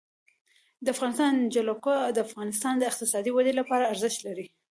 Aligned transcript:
د 0.83 0.85
افغانستان 0.95 1.33
جلکو 1.55 1.93
د 2.15 2.17
افغانستان 2.27 2.73
د 2.77 2.83
اقتصادي 2.91 3.31
ودې 3.33 3.53
لپاره 3.59 3.89
ارزښت 3.93 4.19
لري. 4.27 4.45